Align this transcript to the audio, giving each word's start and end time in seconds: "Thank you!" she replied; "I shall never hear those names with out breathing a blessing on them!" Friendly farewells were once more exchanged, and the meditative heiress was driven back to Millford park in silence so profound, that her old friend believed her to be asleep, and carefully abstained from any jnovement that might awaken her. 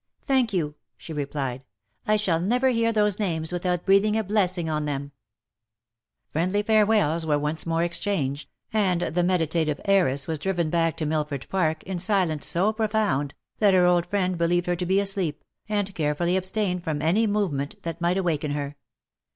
"Thank 0.25 0.51
you!" 0.51 0.73
she 0.97 1.13
replied; 1.13 1.63
"I 2.07 2.15
shall 2.15 2.39
never 2.39 2.69
hear 2.69 2.91
those 2.91 3.19
names 3.19 3.51
with 3.51 3.67
out 3.67 3.85
breathing 3.85 4.17
a 4.17 4.23
blessing 4.23 4.67
on 4.67 4.85
them!" 4.85 5.11
Friendly 6.33 6.63
farewells 6.63 7.23
were 7.23 7.37
once 7.37 7.67
more 7.67 7.83
exchanged, 7.83 8.49
and 8.73 9.01
the 9.01 9.21
meditative 9.21 9.79
heiress 9.85 10.25
was 10.27 10.39
driven 10.39 10.71
back 10.71 10.97
to 10.97 11.05
Millford 11.05 11.47
park 11.49 11.83
in 11.83 11.99
silence 11.99 12.47
so 12.47 12.73
profound, 12.73 13.35
that 13.59 13.75
her 13.75 13.85
old 13.85 14.07
friend 14.07 14.39
believed 14.39 14.65
her 14.65 14.75
to 14.75 14.87
be 14.87 14.99
asleep, 14.99 15.43
and 15.69 15.93
carefully 15.93 16.35
abstained 16.35 16.83
from 16.83 16.99
any 17.03 17.27
jnovement 17.27 17.79
that 17.83 18.01
might 18.01 18.17
awaken 18.17 18.53
her. 18.53 18.77